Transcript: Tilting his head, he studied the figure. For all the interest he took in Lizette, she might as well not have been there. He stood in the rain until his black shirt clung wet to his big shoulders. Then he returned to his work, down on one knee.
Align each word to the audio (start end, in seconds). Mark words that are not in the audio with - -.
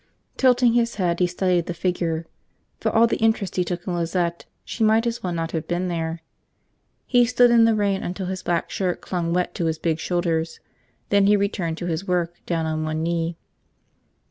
Tilting 0.35 0.73
his 0.73 0.95
head, 0.95 1.19
he 1.19 1.27
studied 1.27 1.67
the 1.67 1.75
figure. 1.75 2.25
For 2.79 2.89
all 2.89 3.05
the 3.05 3.17
interest 3.21 3.55
he 3.55 3.63
took 3.63 3.85
in 3.85 3.93
Lizette, 3.93 4.45
she 4.65 4.83
might 4.83 5.05
as 5.05 5.21
well 5.21 5.31
not 5.31 5.51
have 5.51 5.67
been 5.67 5.89
there. 5.89 6.23
He 7.05 7.23
stood 7.23 7.51
in 7.51 7.65
the 7.65 7.75
rain 7.75 8.01
until 8.01 8.25
his 8.25 8.41
black 8.41 8.71
shirt 8.71 8.99
clung 8.99 9.31
wet 9.31 9.53
to 9.53 9.65
his 9.65 9.77
big 9.77 9.99
shoulders. 9.99 10.59
Then 11.09 11.27
he 11.27 11.37
returned 11.37 11.77
to 11.77 11.85
his 11.85 12.07
work, 12.07 12.41
down 12.47 12.65
on 12.65 12.83
one 12.83 13.03
knee. 13.03 13.37